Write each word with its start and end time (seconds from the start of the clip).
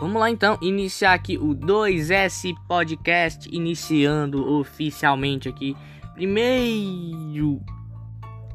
Vamos 0.00 0.18
lá 0.18 0.30
então 0.30 0.56
iniciar 0.62 1.12
aqui 1.12 1.36
o 1.36 1.54
2S 1.54 2.54
Podcast, 2.66 3.46
iniciando 3.52 4.50
oficialmente 4.50 5.46
aqui. 5.46 5.76
Primeiro 6.14 7.60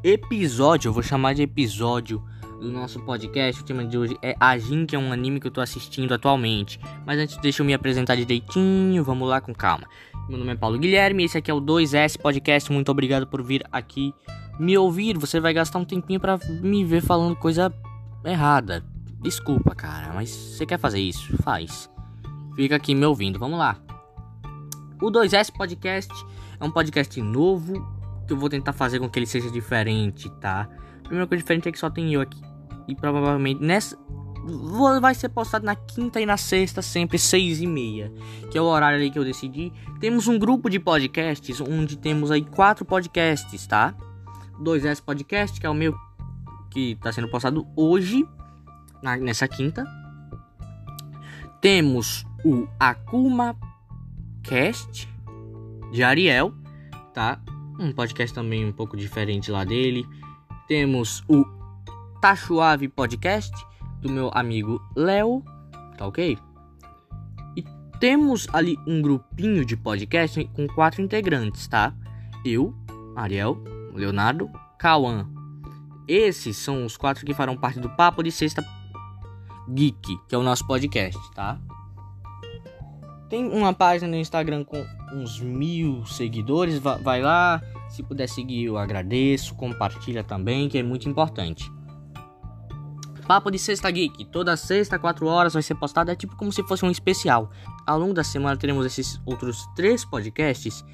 episódio, 0.04 0.90
eu 0.90 0.94
vou 0.94 1.04
chamar 1.04 1.36
de 1.36 1.44
episódio 1.44 2.20
do 2.60 2.72
nosso 2.72 3.00
podcast. 3.02 3.62
O 3.62 3.66
tema 3.66 3.86
de 3.86 3.96
hoje 3.96 4.18
é 4.24 4.36
Ajin, 4.40 4.88
que 4.88 4.96
é 4.96 5.00
um 5.00 5.14
anime 5.14 5.40
que 5.40 5.46
eu 5.46 5.52
tô 5.52 5.62
assistindo 5.62 6.16
atualmente. 6.16 6.80
Mas 7.06 7.20
antes, 7.20 7.38
deixa 7.38 7.62
eu 7.62 7.66
me 7.68 7.76
apresentar 7.76 8.16
direitinho, 8.16 9.04
vamos 9.04 9.30
lá 9.30 9.40
com 9.40 9.54
calma. 9.54 9.88
Meu 10.28 10.40
nome 10.40 10.52
é 10.52 10.56
Paulo 10.56 10.80
Guilherme, 10.80 11.26
esse 11.26 11.38
aqui 11.38 11.52
é 11.52 11.54
o 11.54 11.62
2S 11.62 12.20
Podcast. 12.20 12.72
Muito 12.72 12.90
obrigado 12.90 13.28
por 13.28 13.44
vir 13.44 13.64
aqui 13.72 14.16
me 14.60 14.76
ouvir. 14.76 15.16
Você 15.20 15.40
vai 15.40 15.54
gastar 15.54 15.78
um 15.78 15.86
tempinho 15.86 16.20
para 16.20 16.40
me 16.60 16.84
ver 16.84 17.02
falando 17.02 17.36
coisa 17.36 17.72
errada. 18.26 18.84
Desculpa, 19.26 19.74
cara, 19.74 20.14
mas 20.14 20.30
você 20.30 20.68
quer 20.68 20.78
fazer 20.78 21.00
isso? 21.00 21.36
Faz. 21.42 21.90
Fica 22.56 22.76
aqui 22.76 22.94
me 22.94 23.04
ouvindo, 23.08 23.40
vamos 23.40 23.58
lá. 23.58 23.76
O 25.02 25.12
2S 25.12 25.52
Podcast 25.52 26.14
é 26.60 26.64
um 26.64 26.70
podcast 26.70 27.20
novo 27.24 27.74
que 28.28 28.34
eu 28.34 28.38
vou 28.38 28.50
tentar 28.50 28.72
fazer 28.72 29.00
com 29.00 29.10
que 29.10 29.18
ele 29.18 29.26
seja 29.26 29.50
diferente, 29.50 30.30
tá? 30.40 30.70
A 31.00 31.02
primeira 31.02 31.26
coisa 31.26 31.42
diferente 31.42 31.68
é 31.68 31.72
que 31.72 31.80
só 31.80 31.90
tem 31.90 32.14
eu 32.14 32.22
aqui. 32.22 32.40
E 32.88 32.94
provavelmente 32.94 33.64
nessa. 33.64 33.98
Vai 35.02 35.16
ser 35.16 35.30
postado 35.30 35.66
na 35.66 35.76
quinta 35.76 36.22
e 36.22 36.26
na 36.28 36.38
sexta, 36.38 36.84
sempre 36.84 37.18
seis 37.18 37.60
e 37.60 37.66
meia, 37.66 38.14
que 38.52 38.60
é 38.60 38.62
o 38.62 38.66
horário 38.66 39.00
aí 39.00 39.10
que 39.10 39.18
eu 39.18 39.24
decidi. 39.24 39.74
Temos 40.00 40.28
um 40.28 40.38
grupo 40.38 40.70
de 40.70 40.78
podcasts 40.78 41.60
onde 41.62 41.98
temos 41.98 42.30
aí 42.30 42.46
quatro 42.46 42.86
podcasts, 42.86 43.66
tá? 43.66 43.96
2S 44.62 45.02
Podcast, 45.02 45.60
que 45.60 45.66
é 45.66 45.70
o 45.70 45.74
meu 45.74 45.96
que 46.70 46.96
tá 47.02 47.12
sendo 47.12 47.28
postado 47.28 47.66
hoje 47.76 48.24
na, 49.06 49.16
nessa 49.18 49.48
quinta. 49.48 49.86
Temos 51.62 52.26
o 52.44 52.68
Akuma 52.80 53.56
Cast 54.44 55.08
de 55.92 56.04
Ariel, 56.04 56.54
tá? 57.14 57.40
Um 57.80 57.92
podcast 57.92 58.34
também 58.34 58.66
um 58.66 58.72
pouco 58.72 58.98
diferente 58.98 59.52
lá 59.52 59.64
dele. 59.64 60.06
Temos 60.68 61.24
o 61.28 61.46
Tachuave 62.20 62.88
Podcast 62.88 63.54
do 64.02 64.12
meu 64.12 64.32
amigo 64.34 64.82
Léo, 64.96 65.44
tá 65.98 66.08
ok? 66.08 66.38
E 67.56 67.64
temos 68.00 68.48
ali 68.52 68.78
um 68.88 69.02
grupinho 69.02 69.64
de 69.64 69.78
podcast 69.78 70.44
com 70.54 70.68
quatro 70.68 71.02
integrantes, 71.02 71.68
tá? 71.68 71.94
Eu, 72.44 72.74
Ariel, 73.16 73.64
Leonardo, 73.94 74.50
Cauã. 74.80 75.28
Esses 76.08 76.58
são 76.58 76.86
os 76.86 76.98
quatro 76.98 77.26
que 77.26 77.34
farão 77.34 77.58
parte 77.58 77.80
do 77.80 77.90
Papo 77.90 78.22
de 78.22 78.32
Sexta 78.32 78.64
Geek, 79.70 80.18
que 80.28 80.36
é 80.36 80.38
o 80.38 80.44
nosso 80.44 80.66
podcast, 80.68 81.20
tá? 81.34 81.60
Tem 83.30 83.48
uma 83.48 83.74
página 83.74 84.12
no 84.12 84.18
Instagram 84.18 84.64
com 84.64 84.86
uns 85.14 85.40
mil 85.40 86.06
seguidores, 86.06 86.80
vai 86.80 87.22
lá. 87.22 87.62
Se 87.90 88.04
puder 88.04 88.28
seguir, 88.28 88.66
eu 88.66 88.78
agradeço. 88.78 89.56
Compartilha 89.56 90.24
também, 90.24 90.70
que 90.70 90.78
é 90.78 90.84
muito 90.84 91.10
importante. 91.10 91.72
Papo 93.28 93.50
de 93.50 93.58
Sexta 93.58 93.90
Geek, 93.90 94.26
toda 94.26 94.56
sexta, 94.56 95.00
4 95.00 95.26
horas, 95.26 95.54
vai 95.54 95.64
ser 95.64 95.74
postado. 95.74 96.12
É 96.12 96.16
tipo 96.16 96.36
como 96.36 96.52
se 96.52 96.62
fosse 96.64 96.86
um 96.86 96.92
especial. 96.92 97.50
Ao 97.86 97.98
longo 97.98 98.14
da 98.14 98.24
semana 98.24 98.56
teremos 98.56 98.86
esses 98.86 99.20
outros 99.26 99.66
três 99.76 100.06
podcasts 100.06 100.86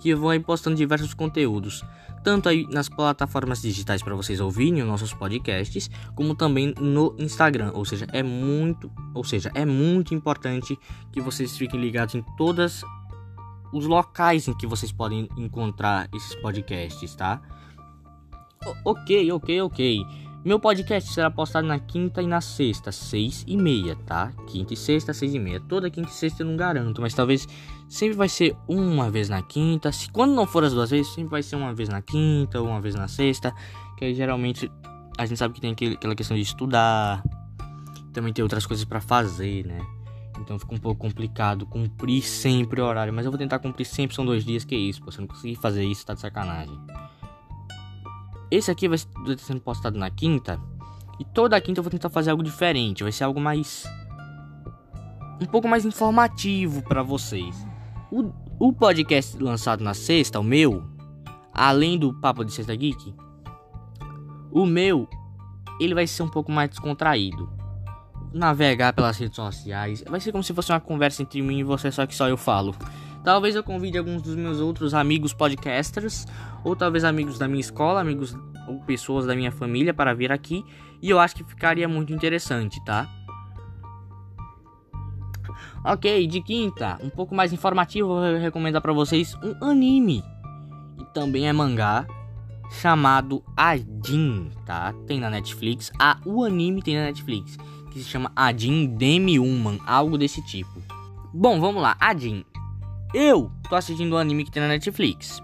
que 0.00 0.12
aí 0.12 0.40
postando 0.40 0.76
diversos 0.76 1.14
conteúdos 1.14 1.84
tanto 2.22 2.48
aí 2.48 2.66
nas 2.70 2.88
plataformas 2.88 3.62
digitais 3.62 4.02
para 4.02 4.14
vocês 4.14 4.40
ouvirem 4.40 4.82
os 4.82 4.88
nossos 4.88 5.12
podcasts, 5.14 5.90
como 6.14 6.34
também 6.34 6.74
no 6.78 7.14
Instagram. 7.18 7.72
Ou 7.74 7.84
seja, 7.84 8.06
é 8.12 8.22
muito, 8.22 8.90
ou 9.14 9.24
seja, 9.24 9.50
é 9.54 9.64
muito 9.64 10.14
importante 10.14 10.78
que 11.12 11.20
vocês 11.20 11.56
fiquem 11.56 11.80
ligados 11.80 12.14
em 12.14 12.22
todos 12.36 12.84
os 13.72 13.86
locais 13.86 14.48
em 14.48 14.54
que 14.56 14.66
vocês 14.66 14.92
podem 14.92 15.28
encontrar 15.36 16.08
esses 16.14 16.34
podcasts, 16.36 17.14
tá? 17.14 17.40
O 18.84 18.90
ok, 18.90 19.32
ok, 19.32 19.62
ok. 19.62 20.06
Meu 20.42 20.58
podcast 20.58 21.12
será 21.12 21.30
postado 21.30 21.66
na 21.66 21.78
quinta 21.78 22.22
e 22.22 22.26
na 22.26 22.40
sexta, 22.40 22.90
seis 22.90 23.44
e 23.46 23.58
meia, 23.58 23.94
tá? 24.06 24.32
Quinta 24.46 24.72
e 24.72 24.76
sexta, 24.76 25.12
seis 25.12 25.34
e 25.34 25.38
meia. 25.38 25.60
Toda 25.60 25.90
quinta 25.90 26.08
e 26.08 26.12
sexta 26.12 26.42
eu 26.42 26.46
não 26.46 26.56
garanto, 26.56 27.02
mas 27.02 27.12
talvez 27.12 27.46
sempre 27.86 28.16
vai 28.16 28.26
ser 28.26 28.56
uma 28.66 29.10
vez 29.10 29.28
na 29.28 29.42
quinta. 29.42 29.92
Se 29.92 30.08
quando 30.08 30.32
não 30.32 30.46
for 30.46 30.64
as 30.64 30.72
duas 30.72 30.88
vezes, 30.88 31.12
sempre 31.12 31.30
vai 31.30 31.42
ser 31.42 31.56
uma 31.56 31.74
vez 31.74 31.90
na 31.90 32.00
quinta 32.00 32.58
ou 32.58 32.68
uma 32.68 32.80
vez 32.80 32.94
na 32.94 33.06
sexta. 33.06 33.54
Que 33.98 34.06
aí 34.06 34.14
geralmente 34.14 34.72
a 35.18 35.26
gente 35.26 35.36
sabe 35.36 35.52
que 35.52 35.60
tem 35.60 35.72
aquela 35.92 36.14
questão 36.14 36.34
de 36.34 36.42
estudar. 36.42 37.22
Também 38.14 38.32
tem 38.32 38.42
outras 38.42 38.64
coisas 38.64 38.86
para 38.86 39.02
fazer, 39.02 39.66
né? 39.66 39.78
Então 40.40 40.58
fica 40.58 40.74
um 40.74 40.78
pouco 40.78 40.98
complicado 40.98 41.66
cumprir 41.66 42.22
sempre 42.22 42.80
o 42.80 42.84
horário. 42.86 43.12
Mas 43.12 43.26
eu 43.26 43.30
vou 43.30 43.38
tentar 43.38 43.58
cumprir 43.58 43.84
sempre, 43.84 44.16
são 44.16 44.24
dois 44.24 44.42
dias, 44.42 44.64
que 44.64 44.74
isso, 44.74 45.02
pô. 45.02 45.12
Se 45.12 45.18
eu 45.18 45.20
não 45.20 45.28
conseguir 45.28 45.56
fazer 45.56 45.84
isso, 45.84 46.06
tá 46.06 46.14
de 46.14 46.20
sacanagem. 46.20 46.80
Esse 48.50 48.70
aqui 48.70 48.88
vai 48.88 48.96
estar 48.96 49.38
sendo 49.38 49.60
postado 49.60 49.98
na 49.98 50.10
quinta. 50.10 50.60
E 51.18 51.24
toda 51.24 51.60
quinta 51.60 51.80
eu 51.80 51.84
vou 51.84 51.90
tentar 51.90 52.10
fazer 52.10 52.30
algo 52.30 52.42
diferente. 52.42 53.02
Vai 53.02 53.12
ser 53.12 53.24
algo 53.24 53.40
mais. 53.40 53.84
Um 55.40 55.46
pouco 55.46 55.68
mais 55.68 55.84
informativo 55.84 56.82
para 56.82 57.02
vocês. 57.02 57.54
O, 58.10 58.32
o 58.58 58.72
podcast 58.72 59.38
lançado 59.38 59.84
na 59.84 59.94
sexta, 59.94 60.40
o 60.40 60.42
meu, 60.42 60.82
além 61.52 61.98
do 61.98 62.12
Papo 62.12 62.44
de 62.44 62.52
Sexta 62.52 62.74
Geek, 62.74 63.14
o 64.50 64.66
meu, 64.66 65.08
ele 65.80 65.94
vai 65.94 66.06
ser 66.06 66.22
um 66.22 66.28
pouco 66.28 66.50
mais 66.50 66.70
descontraído. 66.70 67.48
Navegar 68.32 68.92
pelas 68.92 69.16
redes 69.16 69.36
sociais. 69.36 70.04
Vai 70.08 70.20
ser 70.20 70.32
como 70.32 70.42
se 70.42 70.52
fosse 70.52 70.72
uma 70.72 70.80
conversa 70.80 71.22
entre 71.22 71.40
mim 71.40 71.58
e 71.58 71.64
você, 71.64 71.90
só 71.90 72.06
que 72.06 72.14
só 72.14 72.28
eu 72.28 72.36
falo. 72.36 72.74
Talvez 73.22 73.54
eu 73.54 73.62
convide 73.62 73.98
alguns 73.98 74.22
dos 74.22 74.34
meus 74.34 74.60
outros 74.60 74.94
amigos 74.94 75.34
podcasters, 75.34 76.26
ou 76.64 76.76
talvez 76.76 77.04
amigos 77.04 77.38
da 77.38 77.48
minha 77.48 77.60
escola, 77.60 78.00
amigos 78.00 78.36
ou 78.66 78.80
pessoas 78.80 79.26
da 79.26 79.34
minha 79.34 79.50
família 79.50 79.92
para 79.92 80.14
vir 80.14 80.30
aqui, 80.32 80.64
e 81.02 81.10
eu 81.10 81.18
acho 81.18 81.34
que 81.34 81.44
ficaria 81.44 81.88
muito 81.88 82.12
interessante, 82.12 82.82
tá? 82.84 83.08
Ok, 85.84 86.26
de 86.26 86.42
quinta, 86.42 86.98
um 87.02 87.08
pouco 87.08 87.34
mais 87.34 87.52
informativo, 87.52 88.12
eu 88.12 88.32
vou 88.32 88.40
recomendar 88.40 88.82
para 88.82 88.92
vocês 88.92 89.34
um 89.42 89.64
anime 89.64 90.22
e 90.98 91.04
também 91.14 91.48
é 91.48 91.52
mangá 91.52 92.06
chamado 92.70 93.42
Adin, 93.56 94.50
tá? 94.66 94.92
Tem 95.06 95.18
na 95.18 95.30
Netflix. 95.30 95.90
Ah, 95.98 96.18
o 96.24 96.44
anime 96.44 96.82
tem 96.82 96.96
na 96.96 97.04
Netflix, 97.04 97.56
que 97.90 97.98
se 97.98 98.08
chama 98.08 98.30
Adin 98.36 98.86
Demi-Human, 98.86 99.80
algo 99.86 100.16
desse 100.16 100.44
tipo. 100.44 100.80
Bom, 101.32 101.60
vamos 101.60 101.82
lá. 101.82 101.96
Adin 101.98 102.44
eu 103.12 103.50
tô 103.68 103.74
assistindo 103.74 104.12
o 104.12 104.16
um 104.16 104.18
anime 104.18 104.44
que 104.44 104.50
tem 104.50 104.62
na 104.62 104.68
Netflix. 104.68 105.42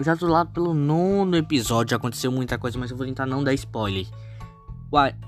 Eu 0.00 0.04
já 0.04 0.16
tô 0.16 0.26
lá 0.28 0.46
pelo 0.46 0.72
nono 0.72 1.36
episódio, 1.36 1.90
já 1.90 1.96
aconteceu 1.96 2.32
muita 2.32 2.56
coisa, 2.56 2.78
mas 2.78 2.90
eu 2.90 2.96
vou 2.96 3.06
tentar 3.06 3.26
não 3.26 3.44
dar 3.44 3.52
spoiler. 3.52 4.06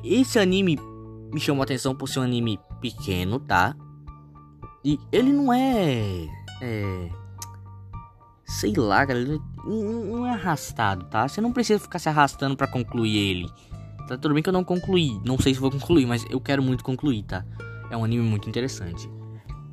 Esse 0.03 0.39
anime 0.39 0.79
me 1.31 1.39
chamou 1.39 1.61
a 1.61 1.65
atenção 1.65 1.95
por 1.95 2.09
ser 2.09 2.21
um 2.21 2.23
anime 2.23 2.59
pequeno, 2.81 3.39
tá? 3.39 3.77
E 4.83 4.99
ele 5.13 5.31
não 5.31 5.53
é. 5.53 6.27
É. 6.63 7.11
Sei 8.47 8.73
lá, 8.73 9.07
cara. 9.07 9.19
Ele 9.19 9.39
não 9.67 10.27
é 10.27 10.31
arrastado, 10.31 11.05
tá? 11.05 11.29
Você 11.29 11.43
não 11.43 11.53
precisa 11.53 11.79
ficar 11.79 11.99
se 11.99 12.09
arrastando 12.09 12.57
para 12.57 12.67
concluir 12.67 13.15
ele. 13.15 13.51
Tá 14.09 14.17
tudo 14.17 14.33
bem 14.33 14.43
que 14.43 14.49
eu 14.49 14.55
não 14.55 14.65
concluí. 14.65 15.21
Não 15.23 15.39
sei 15.39 15.53
se 15.53 15.61
vou 15.61 15.71
concluir, 15.71 16.07
mas 16.07 16.25
eu 16.31 16.41
quero 16.41 16.63
muito 16.63 16.83
concluir, 16.83 17.25
tá? 17.25 17.45
É 17.91 17.97
um 17.97 18.05
anime 18.05 18.25
muito 18.25 18.49
interessante. 18.49 19.07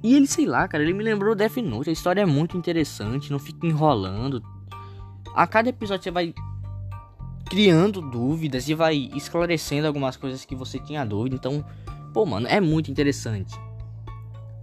E 0.03 0.13
ele, 0.13 0.27
sei 0.27 0.45
lá, 0.45 0.67
cara, 0.67 0.83
ele 0.83 0.91
me 0.91 1.05
lembrou 1.05 1.35
Death 1.35 1.55
Note. 1.55 1.89
A 1.89 1.93
história 1.93 2.19
é 2.19 2.25
muito 2.25 2.57
interessante, 2.57 3.31
não 3.31 3.39
fica 3.39 3.65
enrolando. 3.65 4.43
A 5.33 5.47
cada 5.47 5.69
episódio 5.69 6.03
você 6.03 6.11
vai 6.11 6.33
criando 7.49 8.01
dúvidas 8.01 8.69
e 8.69 8.75
vai 8.75 9.09
esclarecendo 9.15 9.87
algumas 9.87 10.15
coisas 10.15 10.45
que 10.45 10.55
você 10.55 10.79
tinha 10.79 11.05
dúvida. 11.05 11.35
Então, 11.35 11.65
pô, 12.13 12.25
mano, 12.25 12.47
é 12.47 12.61
muito 12.61 12.91
interessante. 12.91 13.59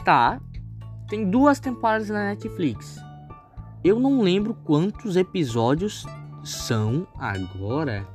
Tá. 0.04 0.40
Tem 1.08 1.28
duas 1.28 1.58
temporadas 1.60 2.08
na 2.08 2.26
Netflix. 2.26 2.96
Eu 3.82 4.00
não 4.00 4.20
lembro 4.20 4.54
quantos 4.64 5.16
episódios 5.16 6.06
são 6.44 7.06
agora. 7.18 8.06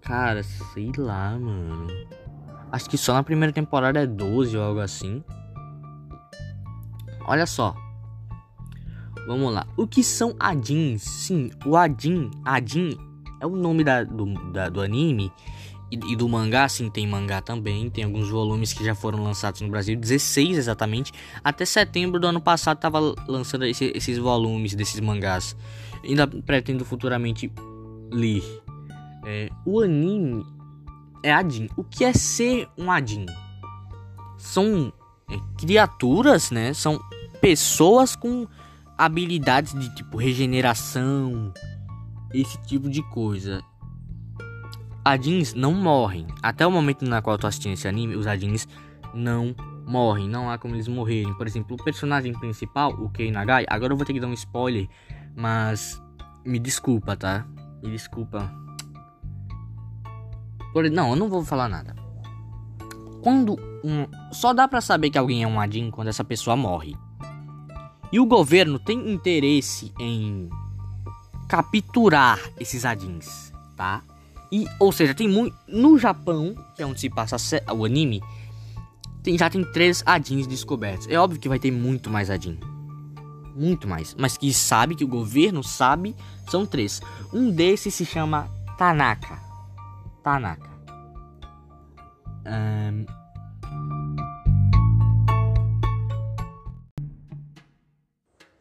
Cara, 0.00 0.42
sei 0.42 0.92
lá, 0.96 1.38
mano. 1.38 1.86
Acho 2.70 2.88
que 2.88 2.98
só 2.98 3.14
na 3.14 3.22
primeira 3.22 3.52
temporada 3.52 4.00
é 4.02 4.06
12 4.06 4.56
ou 4.56 4.62
algo 4.62 4.80
assim. 4.80 5.22
Olha 7.26 7.46
só. 7.46 7.74
Vamos 9.26 9.52
lá. 9.52 9.66
O 9.76 9.86
que 9.86 10.02
são 10.02 10.34
Adins? 10.38 11.02
Sim, 11.02 11.50
o 11.64 11.76
Adin, 11.76 12.30
Adin 12.44 12.96
é 13.40 13.46
o 13.46 13.56
nome 13.56 13.82
da, 13.82 14.04
do, 14.04 14.26
da, 14.52 14.68
do 14.68 14.80
anime 14.80 15.32
e, 15.90 15.96
e, 16.12 16.16
do 16.16 16.28
mangá. 16.28 16.68
Sim, 16.68 16.88
tem 16.88 17.06
mangá 17.06 17.40
também. 17.40 17.90
Tem 17.90 18.04
alguns 18.04 18.28
volumes 18.28 18.72
que 18.72 18.84
já 18.84 18.94
foram 18.94 19.22
lançados 19.22 19.60
no 19.60 19.68
Brasil, 19.68 19.96
16 19.96 20.58
exatamente. 20.58 21.12
Até 21.42 21.64
setembro 21.64 22.20
do 22.20 22.26
ano 22.26 22.40
passado 22.40 22.76
estava 22.76 23.00
lançando 23.26 23.64
esse, 23.64 23.92
esses 23.94 24.18
volumes 24.18 24.74
desses 24.74 25.00
mangás. 25.00 25.56
Ainda 26.04 26.26
pretendo 26.26 26.84
futuramente 26.84 27.52
ler. 28.12 28.42
É, 29.24 29.50
o 29.64 29.80
anime 29.80 30.46
é 31.22 31.32
Adin. 31.32 31.68
O 31.76 31.82
que 31.82 32.04
é 32.04 32.12
ser 32.12 32.68
um 32.78 32.90
Adin? 32.90 33.26
são 34.36 34.92
é, 35.30 35.36
criaturas, 35.58 36.50
né? 36.50 36.72
São 36.72 37.00
pessoas 37.40 38.14
com 38.14 38.46
habilidades 38.96 39.74
de 39.74 39.94
tipo 39.94 40.16
regeneração, 40.16 41.52
esse 42.32 42.60
tipo 42.62 42.88
de 42.88 43.02
coisa. 43.10 43.62
Adins 45.04 45.54
não 45.54 45.72
morrem. 45.72 46.26
Até 46.42 46.66
o 46.66 46.70
momento 46.70 47.04
na 47.04 47.22
qual 47.22 47.34
eu 47.34 47.38
tô 47.38 47.46
assistindo 47.46 47.74
esse 47.74 47.86
anime, 47.86 48.16
os 48.16 48.26
Adins 48.26 48.66
não 49.14 49.54
morrem. 49.86 50.28
Não 50.28 50.50
há 50.50 50.58
como 50.58 50.74
eles 50.74 50.88
morrerem. 50.88 51.32
Por 51.34 51.46
exemplo, 51.46 51.76
o 51.78 51.84
personagem 51.84 52.32
principal, 52.32 52.90
o 52.90 53.08
Kei 53.08 53.30
Nagai, 53.30 53.64
agora 53.68 53.92
eu 53.92 53.96
vou 53.96 54.04
ter 54.04 54.12
que 54.12 54.20
dar 54.20 54.26
um 54.26 54.32
spoiler, 54.32 54.88
mas 55.36 56.02
me 56.44 56.58
desculpa, 56.58 57.16
tá? 57.16 57.46
Me 57.82 57.90
desculpa. 57.90 58.52
Por... 60.72 60.90
Não, 60.90 61.10
eu 61.10 61.16
não 61.16 61.28
vou 61.28 61.44
falar 61.44 61.68
nada. 61.68 61.94
Quando 63.22 63.56
um... 63.84 64.08
Só 64.32 64.52
dá 64.52 64.66
para 64.66 64.80
saber 64.80 65.10
que 65.10 65.18
alguém 65.18 65.42
é 65.42 65.46
um 65.46 65.60
Adin 65.60 65.90
quando 65.90 66.08
essa 66.08 66.24
pessoa 66.24 66.56
morre. 66.56 66.96
E 68.12 68.20
o 68.20 68.26
governo 68.26 68.78
tem 68.78 69.10
interesse 69.12 69.92
em 69.98 70.48
capturar 71.48 72.40
esses 72.58 72.84
Adins, 72.84 73.52
tá? 73.76 74.02
E, 74.50 74.66
ou 74.78 74.92
seja, 74.92 75.14
tem 75.14 75.28
muito. 75.28 75.56
No 75.66 75.98
Japão, 75.98 76.54
que 76.74 76.82
é 76.82 76.86
onde 76.86 77.00
se 77.00 77.10
passa 77.10 77.36
o 77.72 77.84
anime, 77.84 78.22
tem, 79.22 79.36
já 79.36 79.50
tem 79.50 79.64
três 79.72 80.02
Adins 80.06 80.46
descobertos. 80.46 81.08
É 81.08 81.18
óbvio 81.18 81.40
que 81.40 81.48
vai 81.48 81.58
ter 81.58 81.70
muito 81.70 82.08
mais 82.08 82.30
Adin. 82.30 82.58
Muito 83.56 83.88
mais. 83.88 84.14
Mas 84.18 84.36
que 84.36 84.52
sabe, 84.52 84.94
que 84.94 85.04
o 85.04 85.08
governo 85.08 85.64
sabe, 85.64 86.14
são 86.48 86.64
três. 86.64 87.00
Um 87.32 87.50
desses 87.50 87.94
se 87.94 88.04
chama 88.04 88.48
Tanaka. 88.78 89.38
Tanaka. 90.22 90.70
Um... 92.46 92.85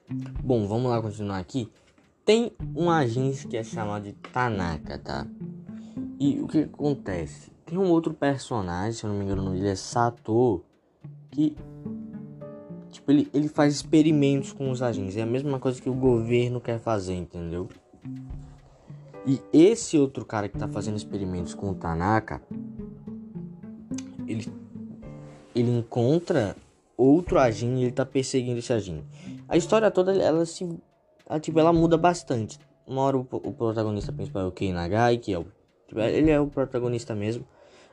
Bom, 0.09 0.67
vamos 0.67 0.91
lá 0.91 1.01
continuar 1.01 1.39
aqui. 1.39 1.71
Tem 2.23 2.51
um 2.75 2.89
agente 2.89 3.47
que 3.47 3.57
é 3.57 3.63
chamado 3.63 4.03
de 4.03 4.13
Tanaka, 4.13 4.99
tá? 4.99 5.27
E 6.19 6.39
o 6.39 6.47
que 6.47 6.59
acontece? 6.59 7.51
Tem 7.65 7.77
um 7.77 7.89
outro 7.89 8.13
personagem, 8.13 8.93
se 8.93 9.03
eu 9.03 9.09
não 9.09 9.17
me 9.17 9.25
engano, 9.25 9.51
dele 9.51 9.69
é 9.69 9.75
Sato, 9.75 10.63
que 11.31 11.55
tipo 12.91 13.11
ele, 13.11 13.27
ele 13.33 13.47
faz 13.47 13.73
experimentos 13.73 14.53
com 14.53 14.69
os 14.69 14.81
agentes. 14.81 15.17
É 15.17 15.23
a 15.23 15.25
mesma 15.25 15.59
coisa 15.59 15.81
que 15.81 15.89
o 15.89 15.93
governo 15.93 16.61
quer 16.61 16.79
fazer, 16.79 17.15
entendeu? 17.15 17.67
E 19.25 19.41
esse 19.51 19.97
outro 19.97 20.23
cara 20.23 20.47
que 20.47 20.57
tá 20.57 20.67
fazendo 20.67 20.97
experimentos 20.97 21.55
com 21.55 21.71
o 21.71 21.75
Tanaka, 21.75 22.41
ele 24.27 24.47
ele 25.55 25.71
encontra 25.71 26.55
outro 26.97 27.39
agente 27.39 27.81
e 27.81 27.83
ele 27.85 27.91
tá 27.91 28.05
perseguindo 28.05 28.59
esse 28.59 28.73
agente. 28.73 29.05
A 29.47 29.57
história 29.57 29.91
toda 29.91 30.13
ela 30.15 30.45
se 30.45 30.67
ela, 31.27 31.39
tipo, 31.39 31.59
ela 31.59 31.73
muda 31.73 31.97
bastante. 31.97 32.59
Uma 32.85 33.01
hora 33.01 33.17
o, 33.17 33.21
o 33.21 33.53
protagonista 33.53 34.11
principal 34.11 34.43
é 34.43 34.45
o 34.45 34.51
Kei 34.51 34.71
Nagai, 34.71 35.17
que 35.17 35.33
é 35.33 35.39
o 35.39 35.45
Tipo, 35.87 35.99
ele 36.01 36.31
é 36.31 36.39
o 36.39 36.47
protagonista 36.47 37.15
mesmo. 37.15 37.45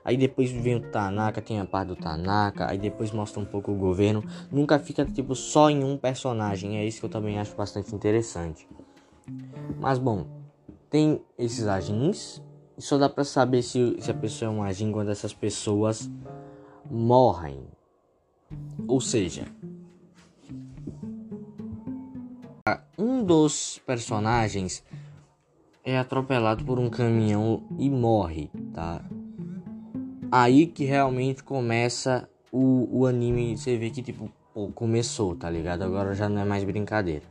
Aí 0.05 0.17
depois 0.17 0.51
vem 0.51 0.77
o 0.77 0.81
Tanaka, 0.81 1.41
tem 1.41 1.61
a 1.61 1.65
parte 1.65 1.89
do 1.89 1.97
Tanaka, 1.97 2.69
aí 2.69 2.77
depois 2.77 3.13
mostra 3.13 3.41
um 3.41 3.45
pouco 3.45 3.71
o 3.71 3.77
governo. 3.77 4.25
Nunca 4.51 4.79
fica 4.79 5.05
tipo 5.05 5.35
só 5.35 5.71
em 5.71 5.85
um 5.85 5.97
personagem, 5.97 6.79
é 6.79 6.85
isso 6.85 6.99
que 6.99 7.07
eu 7.07 7.11
também 7.11 7.39
acho 7.39 7.55
bastante 7.55 7.95
interessante. 7.95 8.67
Mas 9.79 9.99
bom, 9.99 10.27
tem 10.91 11.23
esses 11.39 11.69
agins, 11.69 12.43
só 12.79 12.99
dá 12.99 13.09
pra 13.09 13.23
saber 13.23 13.63
se, 13.63 13.97
se 14.01 14.11
a 14.11 14.15
pessoa 14.15 14.51
é 14.51 14.55
um 14.55 14.63
agin 14.63 14.91
quando 14.91 15.11
essas 15.11 15.33
pessoas 15.33 16.11
morrem. 16.91 17.65
Ou 18.89 19.01
seja, 19.01 19.47
um 22.97 23.25
dos 23.25 23.81
personagens 23.87 24.85
é 25.85 25.99
atropelado 25.99 26.65
por 26.65 26.79
um 26.79 26.89
caminhão 26.89 27.65
e 27.79 27.91
morre, 27.91 28.51
tá? 28.73 29.05
Aí 30.31 30.67
que 30.67 30.85
realmente 30.85 31.43
começa 31.43 32.29
o, 32.51 32.89
o 32.91 33.07
anime, 33.07 33.57
você 33.57 33.77
vê 33.77 33.91
que 33.91 34.03
tipo, 34.03 34.31
pô, 34.55 34.69
começou, 34.69 35.35
tá 35.35 35.51
ligado? 35.51 35.83
Agora 35.83 36.15
já 36.15 36.29
não 36.29 36.41
é 36.41 36.45
mais 36.45 36.63
brincadeira. 36.65 37.25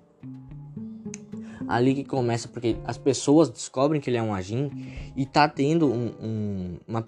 Ali 1.68 1.96
que 1.96 2.04
começa 2.04 2.50
porque 2.50 2.76
as 2.84 2.98
pessoas 2.98 3.50
descobrem 3.50 4.02
que 4.02 4.10
ele 4.10 4.18
é 4.18 4.22
um 4.22 4.34
agin 4.34 4.70
e 5.16 5.26
tá 5.26 5.48
tendo 5.48 5.88
um, 5.88 6.12
um, 6.22 6.78
uma, 6.86 7.02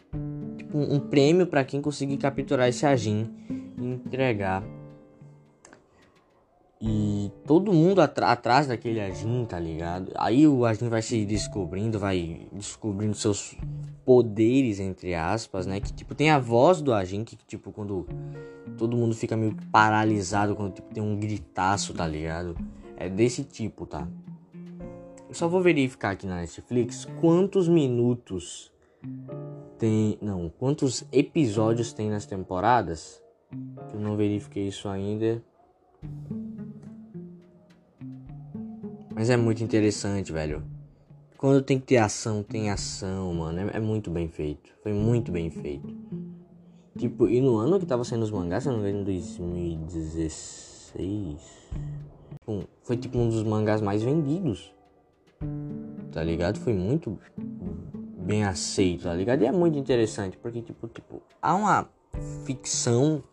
tipo, 0.57 0.77
um 0.77 0.99
prêmio 0.99 1.45
para 1.45 1.65
quem 1.65 1.81
conseguir 1.81 2.15
capturar 2.15 2.69
esse 2.69 2.85
agin 2.85 3.29
e 3.77 3.85
entregar 3.85 4.63
e 6.85 7.31
todo 7.47 7.71
mundo 7.71 8.01
atrás 8.01 8.67
daquele 8.67 8.99
Ajin, 8.99 9.45
tá 9.45 9.57
ligado? 9.57 10.11
Aí 10.15 10.45
o 10.45 10.65
Ajin 10.65 10.89
vai 10.89 11.01
se 11.01 11.25
descobrindo, 11.25 11.97
vai 11.97 12.45
descobrindo 12.51 13.15
seus 13.15 13.55
poderes, 14.05 14.81
entre 14.81 15.15
aspas, 15.15 15.65
né? 15.65 15.79
Que 15.79 15.93
tipo, 15.93 16.13
tem 16.13 16.29
a 16.29 16.37
voz 16.37 16.81
do 16.81 16.93
Ajin, 16.93 17.23
que 17.23 17.37
tipo, 17.37 17.71
quando 17.71 18.05
todo 18.77 18.97
mundo 18.97 19.15
fica 19.15 19.37
meio 19.37 19.55
paralisado, 19.71 20.57
quando 20.57 20.73
tipo, 20.73 20.93
tem 20.93 21.01
um 21.01 21.17
gritaço, 21.17 21.93
tá 21.93 22.05
ligado? 22.05 22.53
É 22.97 23.07
desse 23.07 23.45
tipo, 23.45 23.85
tá? 23.85 24.05
Eu 25.29 25.33
só 25.33 25.47
vou 25.47 25.61
verificar 25.61 26.11
aqui 26.11 26.27
na 26.27 26.41
Netflix 26.41 27.05
quantos 27.21 27.69
minutos 27.69 28.73
tem. 29.79 30.17
Não, 30.21 30.49
quantos 30.49 31.05
episódios 31.13 31.93
tem 31.93 32.09
nas 32.09 32.25
temporadas. 32.25 33.23
Eu 33.93 34.01
não 34.01 34.17
verifiquei 34.17 34.67
isso 34.67 34.89
ainda. 34.89 35.41
Mas 39.15 39.29
é 39.29 39.37
muito 39.37 39.63
interessante, 39.63 40.31
velho. 40.31 40.63
Quando 41.37 41.61
tem 41.61 41.79
que 41.79 41.85
ter 41.85 41.97
ação, 41.97 42.41
tem 42.41 42.69
ação, 42.69 43.33
mano. 43.33 43.59
É, 43.59 43.77
é, 43.77 43.79
muito 43.79 44.09
bem 44.09 44.27
feito. 44.27 44.71
Foi 44.81 44.93
muito 44.93 45.31
bem 45.31 45.49
feito. 45.49 45.95
Tipo, 46.97 47.27
e 47.27 47.41
no 47.41 47.57
ano 47.57 47.79
que 47.79 47.85
tava 47.85 48.03
saindo 48.03 48.23
os 48.23 48.31
mangás, 48.31 48.63
se 48.63 48.69
não 48.69 48.77
me 48.77 48.89
engano, 48.89 49.01
em 49.01 49.03
2016. 49.03 51.37
Foi 52.83 52.97
tipo 52.97 53.17
um 53.17 53.29
dos 53.29 53.43
mangás 53.43 53.81
mais 53.81 54.03
vendidos. 54.03 54.73
Tá 56.11 56.23
ligado? 56.23 56.59
Foi 56.59 56.73
muito 56.73 57.19
bem 58.17 58.43
aceito, 58.43 59.03
tá 59.03 59.13
ligado? 59.13 59.41
E 59.41 59.45
é 59.45 59.51
muito 59.51 59.77
interessante, 59.77 60.37
porque 60.37 60.61
tipo, 60.61 60.87
tipo, 60.87 61.21
há 61.41 61.55
uma 61.55 61.89
ficção 62.45 63.23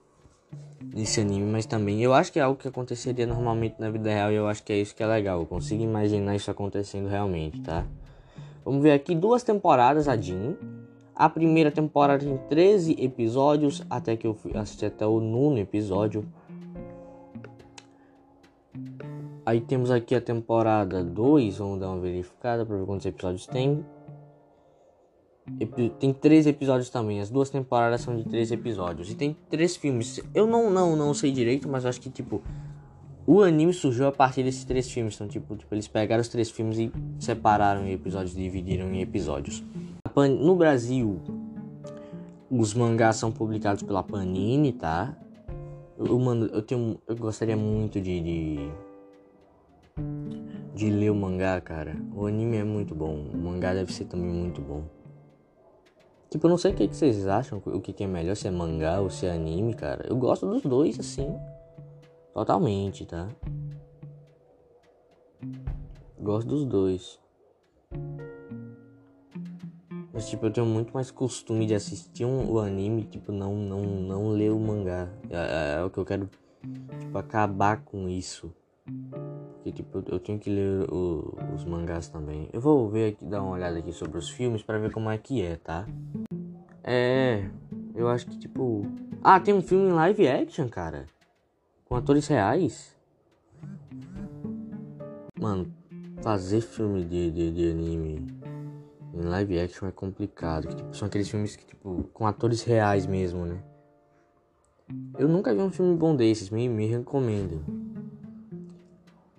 nesse 0.94 1.20
anime, 1.20 1.50
mas 1.50 1.66
também 1.66 2.02
eu 2.02 2.12
acho 2.12 2.32
que 2.32 2.38
é 2.38 2.42
algo 2.42 2.58
que 2.58 2.68
aconteceria 2.68 3.26
normalmente 3.26 3.76
na 3.78 3.90
vida 3.90 4.10
real 4.10 4.32
e 4.32 4.34
eu 4.34 4.48
acho 4.48 4.62
que 4.62 4.72
é 4.72 4.76
isso 4.76 4.94
que 4.94 5.02
é 5.02 5.06
legal. 5.06 5.40
Eu 5.40 5.46
consigo 5.46 5.82
imaginar 5.82 6.34
isso 6.34 6.50
acontecendo 6.50 7.08
realmente, 7.08 7.60
tá? 7.60 7.86
Vamos 8.64 8.82
ver 8.82 8.92
aqui 8.92 9.14
duas 9.14 9.42
temporadas 9.42 10.08
a. 10.08 10.56
A 11.14 11.28
primeira 11.28 11.70
temporada 11.70 12.24
tem 12.24 12.36
13 12.48 12.96
episódios, 12.98 13.82
até 13.90 14.16
que 14.16 14.26
eu 14.26 14.36
assisti 14.54 14.86
até 14.86 15.06
o 15.06 15.20
nono 15.20 15.58
episódio. 15.58 16.26
Aí 19.44 19.60
temos 19.60 19.90
aqui 19.90 20.14
a 20.14 20.20
temporada 20.20 21.02
2, 21.02 21.58
vamos 21.58 21.80
dar 21.80 21.88
uma 21.88 22.00
verificada 22.00 22.64
para 22.64 22.76
ver 22.76 22.86
quantos 22.86 23.06
episódios 23.06 23.46
tem. 23.46 23.84
Tem 25.98 26.12
três 26.12 26.46
episódios 26.46 26.90
também. 26.90 27.20
As 27.20 27.30
duas 27.30 27.50
temporadas 27.50 28.00
são 28.00 28.16
de 28.16 28.24
três 28.24 28.50
episódios. 28.50 29.10
E 29.10 29.14
tem 29.14 29.36
três 29.48 29.76
filmes. 29.76 30.20
Eu 30.34 30.46
não, 30.46 30.70
não, 30.70 30.96
não 30.96 31.12
sei 31.12 31.30
direito, 31.32 31.68
mas 31.68 31.84
acho 31.84 32.00
que 32.00 32.10
tipo. 32.10 32.42
O 33.26 33.42
anime 33.42 33.72
surgiu 33.72 34.08
a 34.08 34.12
partir 34.12 34.42
desses 34.42 34.64
três 34.64 34.90
filmes. 34.90 35.14
Então, 35.14 35.28
tipo, 35.28 35.54
tipo 35.54 35.74
eles 35.74 35.86
pegaram 35.86 36.20
os 36.20 36.28
três 36.28 36.50
filmes 36.50 36.78
e 36.78 36.90
separaram 37.18 37.86
em 37.86 37.92
episódios, 37.92 38.34
dividiram 38.34 38.92
em 38.92 39.02
episódios. 39.02 39.62
No 40.40 40.56
Brasil, 40.56 41.20
os 42.50 42.74
mangás 42.74 43.16
são 43.16 43.30
publicados 43.30 43.82
pela 43.82 44.02
Panini, 44.02 44.72
tá? 44.72 45.14
Eu, 45.98 46.18
mano, 46.18 46.46
eu 46.46 46.62
tenho. 46.62 46.98
Eu 47.06 47.14
gostaria 47.16 47.56
muito 47.56 48.00
de, 48.00 48.20
de. 48.20 48.70
de 50.74 50.90
ler 50.90 51.10
o 51.10 51.14
mangá, 51.14 51.60
cara. 51.60 51.94
O 52.14 52.26
anime 52.26 52.56
é 52.56 52.64
muito 52.64 52.94
bom. 52.94 53.26
O 53.32 53.36
mangá 53.36 53.74
deve 53.74 53.92
ser 53.92 54.06
também 54.06 54.30
muito 54.30 54.60
bom. 54.62 54.82
Tipo, 56.30 56.46
eu 56.46 56.50
não 56.50 56.56
sei 56.56 56.72
o 56.72 56.76
que, 56.76 56.86
que 56.86 56.94
vocês 56.94 57.26
acham, 57.26 57.60
o 57.66 57.80
que, 57.80 57.92
que 57.92 58.04
é 58.04 58.06
melhor, 58.06 58.36
se 58.36 58.46
é 58.46 58.50
mangá 58.52 59.00
ou 59.00 59.10
se 59.10 59.26
é 59.26 59.32
anime, 59.32 59.74
cara. 59.74 60.06
Eu 60.08 60.16
gosto 60.16 60.46
dos 60.46 60.62
dois, 60.62 60.98
assim. 61.00 61.36
Totalmente, 62.32 63.04
tá? 63.04 63.28
Gosto 66.20 66.46
dos 66.46 66.64
dois. 66.64 67.18
Mas, 70.12 70.28
tipo, 70.28 70.46
eu 70.46 70.52
tenho 70.52 70.66
muito 70.66 70.92
mais 70.92 71.10
costume 71.10 71.66
de 71.66 71.74
assistir 71.74 72.24
um, 72.24 72.48
o 72.48 72.60
anime, 72.60 73.02
tipo, 73.02 73.32
não, 73.32 73.56
não, 73.56 73.82
não 73.82 74.28
ler 74.28 74.52
o 74.52 74.58
mangá. 74.60 75.08
É, 75.28 75.36
é, 75.36 75.80
é 75.80 75.84
o 75.84 75.90
que 75.90 75.98
eu 75.98 76.04
quero, 76.04 76.30
tipo, 77.00 77.18
acabar 77.18 77.82
com 77.82 78.08
isso. 78.08 78.54
Porque, 79.60 79.72
tipo, 79.72 80.02
eu 80.08 80.18
tenho 80.18 80.38
que 80.38 80.48
ler 80.48 80.90
o, 80.90 81.36
os 81.54 81.66
mangás 81.66 82.08
também. 82.08 82.48
Eu 82.50 82.62
vou 82.62 82.88
ver 82.88 83.12
aqui, 83.12 83.26
dar 83.26 83.42
uma 83.42 83.52
olhada 83.52 83.78
aqui 83.78 83.92
sobre 83.92 84.16
os 84.16 84.30
filmes 84.30 84.62
para 84.62 84.78
ver 84.78 84.90
como 84.90 85.10
é 85.10 85.18
que 85.18 85.42
é, 85.42 85.56
tá? 85.56 85.86
É, 86.82 87.46
eu 87.94 88.08
acho 88.08 88.26
que, 88.26 88.38
tipo, 88.38 88.86
Ah, 89.22 89.38
tem 89.38 89.52
um 89.52 89.60
filme 89.60 89.90
em 89.90 89.92
live 89.92 90.26
action, 90.26 90.66
cara. 90.66 91.04
Com 91.84 91.94
atores 91.94 92.26
reais. 92.26 92.96
Mano, 95.38 95.70
fazer 96.22 96.62
filme 96.62 97.04
de, 97.04 97.30
de, 97.30 97.50
de 97.50 97.70
anime 97.70 98.26
em 99.12 99.22
live 99.22 99.60
action 99.60 99.86
é 99.86 99.92
complicado. 99.92 100.68
Que, 100.68 100.76
tipo, 100.76 100.96
são 100.96 101.06
aqueles 101.06 101.28
filmes 101.28 101.54
que, 101.54 101.66
tipo, 101.66 102.08
com 102.14 102.26
atores 102.26 102.62
reais 102.62 103.04
mesmo, 103.04 103.44
né? 103.44 103.62
Eu 105.18 105.28
nunca 105.28 105.54
vi 105.54 105.60
um 105.60 105.70
filme 105.70 105.94
bom 105.94 106.16
desses, 106.16 106.48
me, 106.48 106.66
me 106.66 106.86
recomendem. 106.86 107.60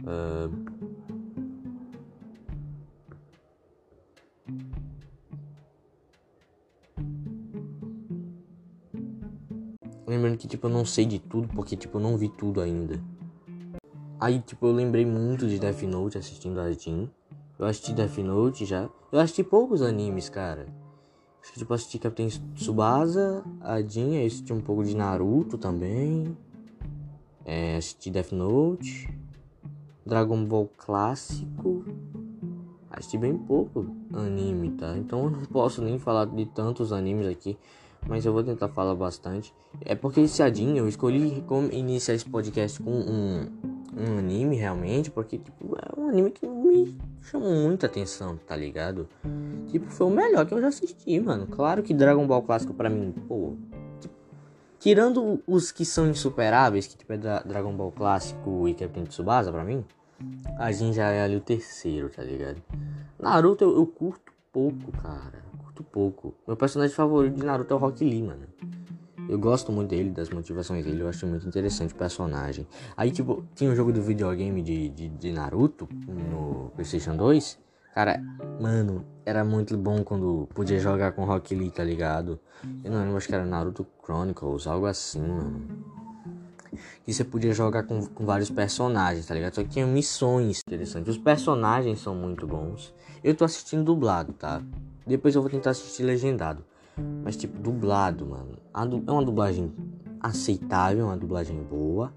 Uh... 0.03 0.91
Lembrando 10.07 10.37
que, 10.37 10.47
tipo, 10.47 10.67
eu 10.67 10.71
não 10.71 10.83
sei 10.83 11.05
de 11.05 11.19
tudo, 11.19 11.47
porque, 11.49 11.77
tipo, 11.77 11.97
eu 11.97 12.01
não 12.01 12.17
vi 12.17 12.27
tudo 12.27 12.59
ainda. 12.59 12.99
Aí, 14.19 14.39
tipo, 14.41 14.65
eu 14.67 14.71
lembrei 14.71 15.05
muito 15.05 15.47
de 15.47 15.57
Death 15.57 15.83
Note 15.83 16.17
assistindo 16.17 16.59
a 16.59 16.71
Jin. 16.71 17.09
Eu 17.57 17.65
assisti 17.65 17.93
Death 17.93 18.17
Note 18.17 18.65
já. 18.65 18.89
Eu 19.11 19.19
assisti 19.19 19.43
poucos 19.43 19.81
animes, 19.81 20.27
cara. 20.27 20.67
Acho 21.41 21.53
que, 21.53 21.59
tipo, 21.59 21.73
assisti 21.73 21.97
Capitão 21.97 22.27
Tsubasa, 22.53 23.43
a 23.61 23.81
Jin, 23.81 24.15
eu 24.17 24.27
assisti 24.27 24.51
um 24.51 24.61
pouco 24.61 24.83
de 24.83 24.95
Naruto 24.95 25.57
também. 25.57 26.37
É, 27.45 27.77
assisti 27.77 28.11
Death 28.11 28.31
Note. 28.31 29.20
Dragon 30.11 30.43
Ball 30.43 30.69
clássico. 30.77 31.85
Assisti 32.89 33.17
bem 33.17 33.37
pouco 33.37 33.87
anime, 34.13 34.71
tá? 34.71 34.97
Então 34.97 35.23
eu 35.23 35.31
não 35.31 35.45
posso 35.45 35.81
nem 35.81 35.97
falar 35.97 36.25
de 36.25 36.45
tantos 36.47 36.91
animes 36.91 37.27
aqui 37.27 37.57
mas 38.07 38.25
eu 38.25 38.33
vou 38.33 38.43
tentar 38.43 38.67
falar 38.69 38.95
bastante. 38.95 39.53
É 39.81 39.95
porque 39.95 40.21
esse 40.21 40.41
Adin 40.41 40.75
eu 40.77 40.87
escolhi 40.87 41.43
como 41.47 41.71
iniciar 41.71 42.15
esse 42.15 42.25
podcast 42.25 42.81
com 42.81 42.91
um, 42.91 43.47
um 43.95 44.17
anime 44.17 44.55
realmente, 44.55 45.11
porque 45.11 45.37
tipo, 45.37 45.75
é 45.75 45.99
um 45.99 46.09
anime 46.09 46.31
que 46.31 46.47
me 46.47 46.97
chamou 47.21 47.53
muita 47.53 47.85
atenção, 47.85 48.37
tá 48.47 48.55
ligado? 48.55 49.07
Tipo, 49.67 49.85
foi 49.89 50.07
o 50.07 50.09
melhor 50.09 50.45
que 50.45 50.53
eu 50.53 50.61
já 50.61 50.69
assisti, 50.69 51.19
mano. 51.19 51.47
Claro 51.47 51.83
que 51.83 51.93
Dragon 51.93 52.25
Ball 52.25 52.41
clássico 52.41 52.73
para 52.73 52.89
mim, 52.89 53.13
pô, 53.27 53.53
tirando 54.79 55.39
os 55.47 55.71
que 55.71 55.85
são 55.85 56.09
insuperáveis, 56.09 56.87
que 56.87 56.97
tipo 56.97 57.13
é 57.13 57.17
Dragon 57.17 57.73
Ball 57.73 57.91
clássico 57.91 58.67
e 58.67 58.73
Captain 58.73 59.03
Tsubasa 59.05 59.51
para 59.51 59.63
mim, 59.63 59.85
a 60.57 60.71
gente 60.71 60.95
já 60.95 61.09
é 61.09 61.23
ali 61.23 61.35
o 61.35 61.41
terceiro, 61.41 62.09
tá 62.09 62.23
ligado? 62.23 62.61
Naruto 63.19 63.63
eu, 63.63 63.75
eu 63.75 63.85
curto 63.85 64.31
pouco, 64.51 64.91
cara 64.91 65.51
muito 65.81 65.83
pouco. 65.83 66.33
Meu 66.47 66.55
personagem 66.55 66.95
favorito 66.95 67.35
de 67.35 67.45
Naruto 67.45 67.73
é 67.73 67.75
o 67.75 67.79
Rock 67.79 68.03
Lee, 68.03 68.21
mano. 68.21 68.45
Eu 69.29 69.39
gosto 69.39 69.71
muito 69.71 69.89
dele, 69.89 70.09
das 70.09 70.29
motivações 70.29 70.83
dele, 70.83 71.01
eu 71.01 71.07
acho 71.07 71.25
muito 71.25 71.47
interessante 71.47 71.93
o 71.93 71.97
personagem. 71.97 72.67
Aí, 72.97 73.11
tipo, 73.11 73.43
tinha 73.55 73.69
um 73.69 73.75
jogo 73.75 73.91
do 73.91 74.01
videogame 74.01 74.61
de, 74.61 74.89
de, 74.89 75.09
de 75.09 75.31
Naruto 75.31 75.87
no 76.07 76.71
PlayStation 76.75 77.15
2. 77.15 77.57
Cara, 77.93 78.21
mano, 78.59 79.05
era 79.25 79.43
muito 79.43 79.77
bom 79.77 80.03
quando 80.03 80.47
podia 80.53 80.79
jogar 80.79 81.11
com 81.11 81.23
Rock 81.25 81.53
Lee, 81.53 81.71
tá 81.71 81.83
ligado? 81.83 82.39
Eu 82.83 82.91
não 82.91 82.99
lembro, 82.99 83.17
acho 83.17 83.27
que 83.27 83.35
era 83.35 83.45
Naruto 83.45 83.85
Chronicles, 84.03 84.67
algo 84.67 84.85
assim, 84.85 85.21
mano. 85.21 86.00
E 87.07 87.13
você 87.13 87.23
podia 87.23 87.53
jogar 87.53 87.83
com, 87.83 88.05
com 88.05 88.25
vários 88.25 88.49
personagens, 88.49 89.25
tá 89.25 89.33
ligado? 89.33 89.53
Só 89.55 89.63
que 89.63 89.69
tinha 89.69 89.85
missões 89.85 90.61
interessantes. 90.65 91.15
Os 91.15 91.21
personagens 91.21 91.99
são 91.99 92.15
muito 92.15 92.47
bons. 92.47 92.93
Eu 93.23 93.35
tô 93.35 93.43
assistindo 93.43 93.83
dublado, 93.83 94.33
tá? 94.33 94.61
Depois 95.05 95.35
eu 95.35 95.41
vou 95.41 95.49
tentar 95.49 95.71
assistir 95.71 96.03
legendado. 96.03 96.63
Mas 97.23 97.35
tipo, 97.35 97.57
dublado, 97.59 98.25
mano. 98.25 98.57
É 98.73 99.11
uma 99.11 99.23
dublagem 99.23 99.73
aceitável, 100.19 101.05
uma 101.05 101.17
dublagem 101.17 101.61
boa. 101.63 102.13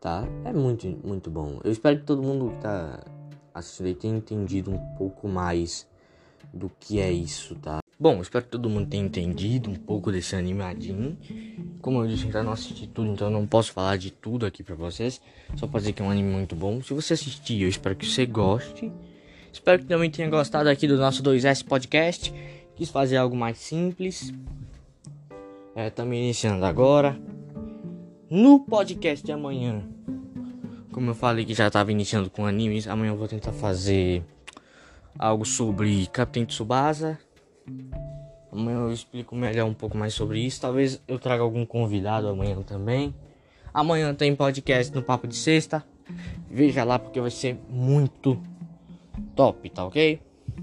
Tá? 0.00 0.24
É 0.44 0.52
muito, 0.52 0.86
muito 1.02 1.30
bom. 1.30 1.60
Eu 1.64 1.72
espero 1.72 1.98
que 1.98 2.04
todo 2.04 2.22
mundo 2.22 2.50
que 2.50 2.58
tá 2.60 3.02
assistindo 3.54 3.86
aí 3.86 3.94
tenha 3.94 4.16
entendido 4.16 4.70
um 4.70 4.78
pouco 4.96 5.28
mais 5.28 5.86
do 6.52 6.70
que 6.78 7.00
é 7.00 7.10
isso, 7.10 7.54
tá? 7.56 7.83
Bom, 7.98 8.20
espero 8.20 8.44
que 8.44 8.50
todo 8.50 8.68
mundo 8.68 8.88
tenha 8.88 9.04
entendido 9.04 9.70
um 9.70 9.76
pouco 9.76 10.10
desse 10.10 10.34
animadinho. 10.34 11.16
Como 11.80 12.02
eu 12.02 12.08
disse, 12.08 12.24
ainda 12.24 12.42
não 12.42 12.52
assisti 12.52 12.88
tudo, 12.88 13.10
então 13.10 13.30
não 13.30 13.46
posso 13.46 13.72
falar 13.72 13.96
de 13.96 14.10
tudo 14.10 14.44
aqui 14.44 14.64
pra 14.64 14.74
vocês. 14.74 15.20
Só 15.56 15.68
pra 15.68 15.78
dizer 15.78 15.92
que 15.92 16.02
é 16.02 16.04
um 16.04 16.10
anime 16.10 16.32
muito 16.32 16.56
bom. 16.56 16.82
Se 16.82 16.92
você 16.92 17.14
assistir, 17.14 17.62
eu 17.62 17.68
espero 17.68 17.94
que 17.94 18.04
você 18.04 18.26
goste. 18.26 18.90
Espero 19.52 19.78
que 19.78 19.86
também 19.86 20.10
tenha 20.10 20.28
gostado 20.28 20.68
aqui 20.68 20.88
do 20.88 20.96
nosso 20.96 21.22
2S 21.22 21.64
Podcast. 21.64 22.34
Quis 22.74 22.90
fazer 22.90 23.16
algo 23.16 23.36
mais 23.36 23.58
simples. 23.58 24.34
É, 25.76 25.86
estamos 25.86 26.16
iniciando 26.16 26.64
agora. 26.64 27.16
No 28.28 28.58
podcast 28.60 29.24
de 29.24 29.30
amanhã, 29.30 29.86
como 30.90 31.10
eu 31.10 31.14
falei 31.14 31.44
que 31.44 31.54
já 31.54 31.68
estava 31.68 31.92
iniciando 31.92 32.28
com 32.28 32.44
animes, 32.44 32.88
amanhã 32.88 33.12
eu 33.12 33.16
vou 33.16 33.28
tentar 33.28 33.52
fazer 33.52 34.24
algo 35.16 35.44
sobre 35.44 36.06
Capitão 36.08 36.44
Tsubasa. 36.44 37.18
Amanhã 38.50 38.78
eu 38.78 38.92
explico 38.92 39.34
melhor 39.34 39.66
um 39.66 39.74
pouco 39.74 39.96
mais 39.96 40.14
sobre 40.14 40.40
isso. 40.40 40.60
Talvez 40.60 41.02
eu 41.08 41.18
traga 41.18 41.42
algum 41.42 41.66
convidado 41.66 42.28
amanhã 42.28 42.62
também. 42.62 43.14
Amanhã 43.72 44.14
tem 44.14 44.34
podcast 44.36 44.94
no 44.94 45.02
Papo 45.02 45.26
de 45.26 45.34
Sexta. 45.34 45.84
Veja 46.48 46.84
lá 46.84 46.98
porque 46.98 47.20
vai 47.20 47.30
ser 47.30 47.58
muito 47.68 48.40
top, 49.34 49.68
tá 49.70 49.84
ok? 49.84 50.20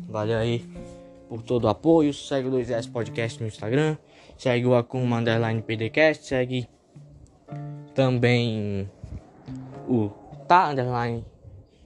Valeu 0.08 0.38
aí 0.38 0.66
por 1.28 1.42
todo 1.42 1.66
o 1.66 1.68
apoio. 1.68 2.14
Segue 2.14 2.48
o 2.48 2.52
2S 2.52 2.90
Podcast 2.90 3.42
no 3.42 3.48
Instagram. 3.48 3.98
Segue 4.38 4.66
o 4.66 4.76
Akuma 4.76 5.18
Underline 5.18 5.62
PDCast. 5.62 6.26
Segue 6.26 6.68
também 7.94 8.90
o 9.88 10.10
Tá 10.48 10.72
Underline 10.72 11.26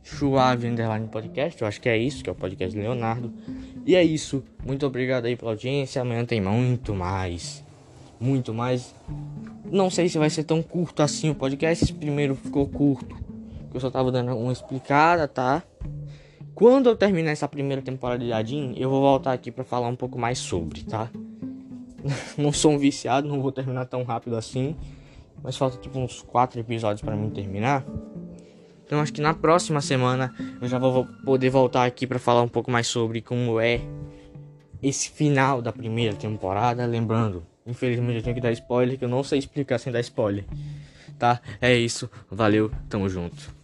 Suave 0.06 0.68
Underline 0.68 1.08
Podcast. 1.08 1.60
Eu 1.60 1.68
acho 1.68 1.82
que 1.82 1.90
é 1.90 1.98
isso, 1.98 2.24
que 2.24 2.30
é 2.30 2.32
o 2.32 2.36
podcast 2.36 2.78
Leonardo. 2.78 3.34
E 3.84 3.96
é 3.96 4.04
isso. 4.04 4.44
Muito 4.64 4.86
obrigado 4.86 5.26
aí 5.26 5.36
pela 5.36 5.52
audiência. 5.52 6.00
Amanhã 6.00 6.24
tem 6.24 6.40
muito 6.40 6.94
mais. 6.94 7.64
Muito 8.20 8.54
mais. 8.54 8.94
Não 9.66 9.90
sei 9.90 10.08
se 10.08 10.20
vai 10.20 10.30
ser 10.30 10.44
tão 10.44 10.62
curto 10.62 11.02
assim 11.02 11.32
o 11.32 11.36
podcast. 11.36 11.84
Esse 11.84 11.94
primeiro 11.94 12.36
ficou 12.36 12.68
curto. 12.68 13.18
Eu 13.74 13.80
só 13.80 13.90
tava 13.90 14.12
dando 14.12 14.38
uma 14.38 14.54
explicada, 14.54 15.28
tá? 15.28 15.64
Quando 16.54 16.88
eu 16.88 16.96
terminar 16.96 17.32
essa 17.32 17.48
primeira 17.48 17.82
temporada 17.82 18.24
de 18.44 18.80
eu 18.80 18.90
vou 18.90 19.02
voltar 19.02 19.34
aqui 19.34 19.52
para 19.52 19.64
falar 19.64 19.88
um 19.88 19.96
pouco 19.96 20.20
mais 20.20 20.38
sobre, 20.38 20.84
tá? 20.84 21.10
não 22.38 22.54
sou 22.54 22.74
um 22.74 22.78
viciado, 22.78 23.28
não 23.28 23.42
vou 23.42 23.52
terminar 23.52 23.86
tão 23.86 24.04
rápido 24.04 24.38
assim. 24.38 24.76
Mas 25.42 25.58
falta 25.58 25.78
tipo 25.78 25.98
uns 25.98 26.22
quatro 26.22 26.60
episódios 26.60 27.02
para 27.02 27.16
mim 27.16 27.32
terminar. 27.32 27.84
Então 28.86 29.00
acho 29.00 29.12
que 29.14 29.22
na 29.22 29.34
próxima 29.34 29.82
semana 29.82 30.34
eu 30.62 30.68
já 30.68 30.78
vou 30.78 31.06
poder 31.24 31.50
voltar 31.50 31.86
aqui 31.86 32.06
para 32.06 32.20
falar 32.20 32.42
um 32.42 32.48
pouco 32.48 32.70
mais 32.70 32.88
sobre 32.88 33.22
como 33.22 33.60
é 33.60 33.82
esse 34.82 35.10
final 35.10 35.62
da 35.62 35.72
primeira 35.72 36.16
temporada. 36.16 36.86
Lembrando, 36.86 37.46
infelizmente 37.66 38.18
eu 38.18 38.24
tenho 38.24 38.36
que 38.36 38.42
dar 38.42 38.52
spoiler, 38.52 38.98
que 38.98 39.06
eu 39.06 39.10
não 39.10 39.24
sei 39.24 39.40
explicar 39.40 39.80
sem 39.80 39.92
dar 39.92 40.02
spoiler. 40.02 40.46
Tá? 41.18 41.42
É 41.62 41.74
isso. 41.74 42.10
Valeu, 42.30 42.72
tamo 42.90 43.10
junto. 43.10 43.55